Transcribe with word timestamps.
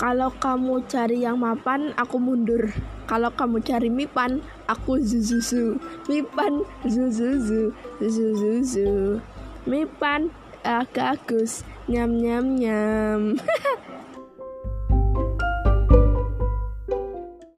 Kalau 0.00 0.32
kamu 0.32 0.88
cari 0.88 1.28
yang 1.28 1.36
mapan, 1.36 1.92
aku 1.92 2.16
mundur. 2.16 2.72
Kalau 3.04 3.28
kamu 3.36 3.60
cari 3.60 3.92
mipan, 3.92 4.40
aku 4.64 4.96
zuzuzu. 4.96 5.76
Mipan, 6.08 6.64
zuzuzu, 6.88 7.68
zuzuzu. 8.00 9.20
Mipan, 9.68 10.32
agagus, 10.64 11.68
nyam 11.84 12.16
nyam 12.16 12.56
nyam. 12.56 13.36